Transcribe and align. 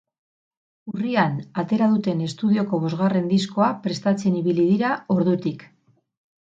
Urrian 0.91 1.35
atera 1.63 1.91
duten 1.97 2.25
estudioko 2.29 2.81
bosgarren 2.87 3.31
diskoa 3.37 3.69
prestatzen 3.87 4.43
ibili 4.45 4.69
dira 4.75 4.95
ordutik. 5.19 5.73